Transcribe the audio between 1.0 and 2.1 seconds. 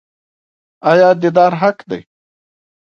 دیدار حق دی؟